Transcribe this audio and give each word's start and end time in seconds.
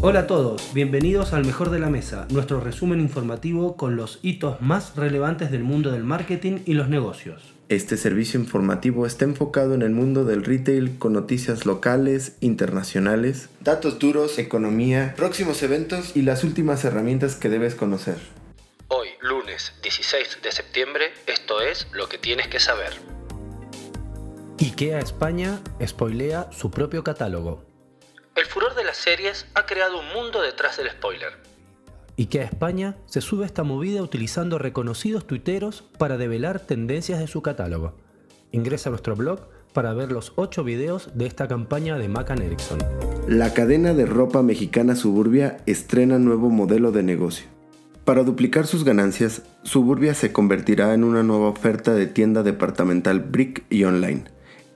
Hola 0.00 0.20
a 0.20 0.26
todos, 0.28 0.72
bienvenidos 0.74 1.32
al 1.32 1.44
Mejor 1.44 1.70
de 1.70 1.80
la 1.80 1.90
Mesa, 1.90 2.28
nuestro 2.30 2.60
resumen 2.60 3.00
informativo 3.00 3.76
con 3.76 3.96
los 3.96 4.20
hitos 4.22 4.60
más 4.60 4.94
relevantes 4.94 5.50
del 5.50 5.64
mundo 5.64 5.90
del 5.90 6.04
marketing 6.04 6.60
y 6.66 6.74
los 6.74 6.88
negocios. 6.88 7.42
Este 7.68 7.96
servicio 7.96 8.38
informativo 8.38 9.06
está 9.06 9.24
enfocado 9.24 9.74
en 9.74 9.82
el 9.82 9.90
mundo 9.90 10.24
del 10.24 10.44
retail 10.44 10.98
con 11.00 11.14
noticias 11.14 11.66
locales, 11.66 12.36
internacionales, 12.38 13.48
datos 13.60 13.98
duros, 13.98 14.38
economía, 14.38 15.14
próximos 15.16 15.64
eventos 15.64 16.16
y 16.16 16.22
las 16.22 16.44
últimas 16.44 16.84
herramientas 16.84 17.34
que 17.34 17.48
debes 17.48 17.74
conocer. 17.74 18.18
Hoy, 18.86 19.08
lunes 19.20 19.72
16 19.82 20.38
de 20.44 20.52
septiembre, 20.52 21.06
esto 21.26 21.60
es 21.60 21.88
lo 21.90 22.08
que 22.08 22.18
tienes 22.18 22.46
que 22.46 22.60
saber. 22.60 22.92
IKEA 24.60 25.00
España 25.00 25.60
spoilea 25.84 26.52
su 26.52 26.70
propio 26.70 27.02
catálogo. 27.02 27.67
Series 28.98 29.46
ha 29.54 29.66
creado 29.66 30.00
un 30.00 30.08
mundo 30.08 30.42
detrás 30.42 30.76
del 30.76 30.90
spoiler. 30.90 31.32
IKEA 32.16 32.44
España 32.44 32.96
se 33.06 33.20
sube 33.20 33.44
a 33.44 33.46
esta 33.46 33.62
movida 33.62 34.02
utilizando 34.02 34.58
reconocidos 34.58 35.26
tuiteros 35.26 35.84
para 35.98 36.16
develar 36.16 36.60
tendencias 36.60 37.20
de 37.20 37.28
su 37.28 37.42
catálogo. 37.42 37.94
Ingresa 38.50 38.88
a 38.88 38.92
nuestro 38.92 39.14
blog 39.14 39.40
para 39.72 39.94
ver 39.94 40.10
los 40.10 40.32
8 40.34 40.64
videos 40.64 41.10
de 41.14 41.26
esta 41.26 41.46
campaña 41.46 41.96
de 41.96 42.08
Macan 42.08 42.42
Erickson. 42.42 42.78
La 43.28 43.54
cadena 43.54 43.94
de 43.94 44.06
ropa 44.06 44.42
mexicana 44.42 44.96
Suburbia 44.96 45.58
estrena 45.66 46.18
nuevo 46.18 46.50
modelo 46.50 46.90
de 46.90 47.02
negocio. 47.04 47.46
Para 48.04 48.24
duplicar 48.24 48.66
sus 48.66 48.84
ganancias, 48.84 49.42
Suburbia 49.62 50.14
se 50.14 50.32
convertirá 50.32 50.94
en 50.94 51.04
una 51.04 51.22
nueva 51.22 51.48
oferta 51.48 51.94
de 51.94 52.06
tienda 52.06 52.42
departamental 52.42 53.20
brick 53.20 53.64
y 53.70 53.84
online 53.84 54.24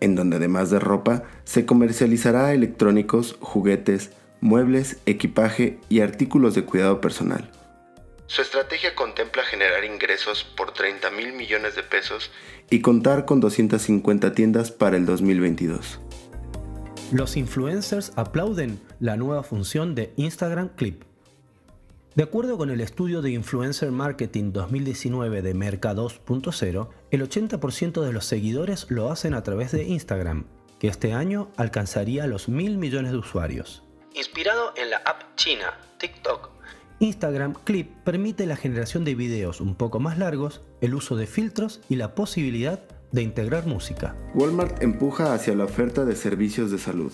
en 0.03 0.17
donde 0.17 0.37
además 0.37 0.69
de 0.69 0.81
ropa 0.81 1.23
se 1.45 1.65
comercializará 1.65 2.53
electrónicos, 2.53 3.37
juguetes, 3.41 4.11
muebles, 4.41 4.99
equipaje 5.07 5.79
y 5.89 6.01
artículos 6.01 6.55
de 6.55 6.65
cuidado 6.65 7.01
personal. 7.01 7.49
Su 8.27 8.43
estrategia 8.43 8.97
contempla 8.97 9.45
generar 9.45 9.85
ingresos 9.85 10.45
por 10.57 10.73
30 10.73 11.11
mil 11.13 11.33
millones 11.35 11.77
de 11.77 11.85
pesos 11.85 12.33
y 12.69 12.81
contar 12.81 13.27
con 13.27 13.41
250 13.41 14.33
tiendas 14.33 14.73
para 14.73 14.97
el 14.97 15.07
2022. 15.07 16.01
Los 17.13 17.37
influencers 17.37 18.13
aplauden 18.17 18.81
la 18.99 19.17
nueva 19.17 19.45
función 19.45 19.95
de 19.95 20.13
Instagram 20.17 20.71
Clip. 20.75 21.05
De 22.15 22.25
acuerdo 22.25 22.59
con 22.59 22.69
el 22.69 22.83
estudio 22.83 23.23
de 23.23 23.31
Influencer 23.31 23.91
Marketing 23.91 24.53
2019 24.53 25.41
de 25.41 25.55
Merca 25.55 25.95
2.0, 25.95 26.89
el 27.11 27.23
80% 27.23 28.03
de 28.03 28.13
los 28.13 28.27
seguidores 28.27 28.85
lo 28.91 29.11
hacen 29.11 29.33
a 29.33 29.43
través 29.43 29.73
de 29.73 29.85
Instagram, 29.85 30.45
que 30.79 30.89
este 30.89 31.15
año 31.15 31.51
alcanzaría 31.57 32.27
los 32.27 32.51
mil 32.51 32.77
millones 32.77 33.13
de 33.13 33.19
usuarios. 33.19 33.83
Inspirado 34.13 34.75
en 34.77 34.91
la 34.91 34.99
app 34.99 35.37
china 35.37 35.79
TikTok, 35.99 36.51
Instagram 36.99 37.55
Clip 37.65 37.91
permite 38.05 38.45
la 38.45 38.57
generación 38.57 39.05
de 39.05 39.15
videos 39.15 39.63
un 39.63 39.75
poco 39.75 39.99
más 39.99 40.19
largos, 40.19 40.61
el 40.83 40.95
uso 40.95 41.17
de 41.17 41.27
filtros 41.27 41.81
y 41.89 41.97
la 41.97 42.15
posibilidad 42.15 42.81
de 43.11 43.23
integrar 43.23 43.67
música. 43.67 44.15
Walmart 44.35 44.83
empuja 44.83 45.33
hacia 45.33 45.55
la 45.55 45.65
oferta 45.65 46.05
de 46.05 46.15
servicios 46.15 46.71
de 46.71 46.79
salud. 46.79 47.13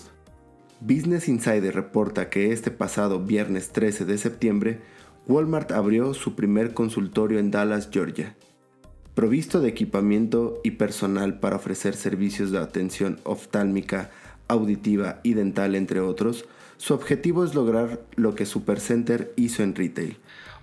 Business 0.81 1.27
Insider 1.27 1.75
reporta 1.75 2.29
que 2.29 2.53
este 2.53 2.71
pasado 2.71 3.19
viernes 3.19 3.71
13 3.71 4.05
de 4.05 4.17
septiembre, 4.17 4.81
Walmart 5.27 5.71
abrió 5.71 6.13
su 6.13 6.35
primer 6.35 6.73
consultorio 6.73 7.37
en 7.37 7.51
Dallas, 7.51 7.89
Georgia. 7.91 8.35
Provisto 9.13 9.59
de 9.59 9.67
equipamiento 9.67 10.61
y 10.63 10.71
personal 10.71 11.39
para 11.41 11.57
ofrecer 11.57 11.95
servicios 11.95 12.51
de 12.51 12.59
atención 12.59 13.19
oftálmica, 13.25 14.09
auditiva 14.47 15.19
y 15.21 15.33
dental, 15.33 15.75
entre 15.75 15.99
otros, 15.99 16.45
su 16.77 16.93
objetivo 16.93 17.43
es 17.43 17.55
lograr 17.55 17.99
lo 18.15 18.33
que 18.33 18.45
Supercenter 18.45 19.33
hizo 19.35 19.63
en 19.63 19.75
retail, 19.75 20.17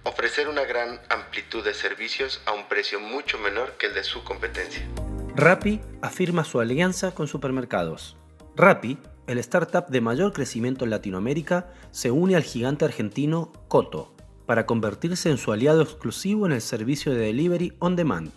ofrecer 0.05 0.49
una 0.49 0.65
gran 0.65 0.99
amplitud 1.11 1.63
de 1.63 1.75
servicios 1.75 2.41
a 2.47 2.53
un 2.53 2.67
precio 2.69 3.01
mucho 3.01 3.39
menor 3.39 3.75
que 3.79 3.89
el 3.89 3.95
de 3.95 4.03
su 4.03 4.25
competencia. 4.25 4.89
Rappi 5.35 5.83
afirma 6.01 6.45
su 6.45 6.59
alianza 6.59 7.13
con 7.13 7.29
supermercados. 7.29 8.17
Rappi 8.57 8.99
el 9.27 9.39
startup 9.39 9.89
de 9.89 10.01
mayor 10.01 10.33
crecimiento 10.33 10.85
en 10.85 10.91
Latinoamérica 10.91 11.69
se 11.91 12.11
une 12.11 12.37
al 12.37 12.45
gigante 12.45 12.85
argentino 12.85 13.53
Coto 13.69 14.15
para 14.47 14.67
convertirse 14.67 15.31
en 15.31 15.39
su 15.39 15.53
aliado 15.53 15.83
exclusivo 15.83 16.47
en 16.47 16.53
el 16.53 16.61
servicio 16.61 17.13
de 17.13 17.19
delivery 17.19 17.75
on 17.81 17.97
demand. 17.97 18.31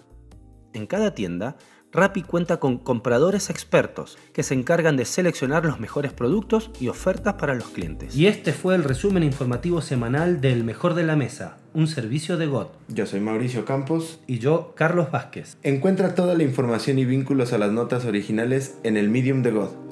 En 0.74 0.88
cada 0.88 1.14
tienda, 1.14 1.58
Rappi 1.92 2.22
cuenta 2.22 2.58
con 2.58 2.78
compradores 2.78 3.50
expertos 3.50 4.20
que 4.32 4.44
se 4.44 4.54
encargan 4.54 4.96
de 4.96 5.06
seleccionar 5.06 5.66
los 5.66 5.80
mejores 5.80 6.14
productos 6.14 6.70
y 6.80 6.88
ofertas 6.88 7.34
para 7.36 7.56
los 7.56 7.70
clientes. 7.70 8.16
Y 8.16 8.28
este 8.28 8.54
fue 8.54 8.76
el 8.76 8.84
resumen 8.84 9.24
informativo 9.24 9.82
semanal 9.82 10.40
del 10.40 10.64
Mejor 10.64 10.94
de 10.94 11.04
la 11.04 11.16
Mesa, 11.16 11.58
un 11.74 11.88
servicio 11.88 12.38
de 12.38 12.46
GOT. 12.46 12.72
Yo 12.90 13.08
soy 13.08 13.22
Mauricio 13.22 13.66
Campos. 13.66 14.20
Y 14.28 14.38
yo, 14.38 14.74
Carlos 14.76 15.10
Vázquez. 15.10 15.58
Encuentra 15.64 16.14
toda 16.14 16.36
la 16.36 16.44
información 16.44 17.00
y 17.00 17.06
vínculos 17.06 17.54
a 17.54 17.58
las 17.58 17.72
notas 17.72 18.06
originales 18.06 18.78
en 18.84 18.96
el 18.96 19.10
Medium 19.10 19.42
de 19.42 19.52
GOT 19.52 19.89